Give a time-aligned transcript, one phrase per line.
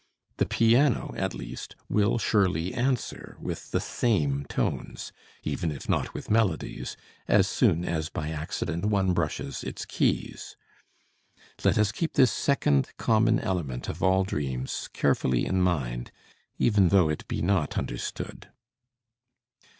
[0.37, 5.11] The piano, at least, will surely answer with the same tones,
[5.43, 10.57] even if not with melodies, as soon as by accident one brushes its keys.
[11.63, 16.09] Let us keep this second common element of all dreams carefully in mind,
[16.57, 18.49] even though it be not understood.